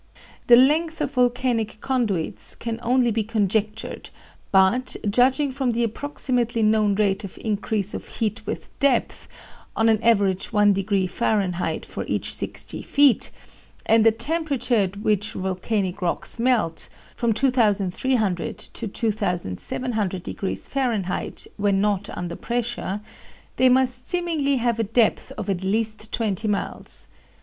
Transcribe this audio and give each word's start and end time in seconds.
"The 0.47 0.55
length 0.55 0.99
of 0.99 1.11
volcanic 1.13 1.79
conduits 1.79 2.55
can 2.55 2.79
only 2.81 3.11
be 3.11 3.23
conjectured, 3.23 4.09
but, 4.51 4.95
judging 5.07 5.51
from 5.51 5.73
the 5.73 5.83
approximately 5.83 6.63
known 6.63 6.95
rate 6.95 7.23
of 7.23 7.37
increase 7.39 7.93
of 7.93 8.07
heat 8.07 8.43
with 8.47 8.71
depth 8.79 9.27
(on 9.75 9.89
an 9.89 10.01
average 10.01 10.51
one 10.51 10.73
degree 10.73 11.05
Fahrenheit 11.05 11.85
for 11.85 12.03
each 12.07 12.33
sixty 12.33 12.81
feet), 12.81 13.29
and 13.85 14.03
the 14.03 14.11
temperature 14.11 14.73
at 14.73 14.97
which 14.97 15.33
volcanic 15.33 16.01
rocks 16.01 16.39
melt 16.39 16.89
(from 17.13 17.31
2,300 17.31 18.57
to 18.57 18.87
2,700 18.87 20.23
degrees 20.23 20.67
Fahrenheit, 20.67 21.45
when 21.57 21.79
not 21.79 22.09
under 22.17 22.35
pressure), 22.35 23.01
they 23.57 23.69
must 23.69 24.09
seemingly 24.09 24.55
have 24.55 24.79
a 24.79 24.83
depth 24.83 25.31
of 25.37 25.47
at 25.47 25.63
least 25.63 26.11
twenty 26.11 26.47
miles. 26.47 27.07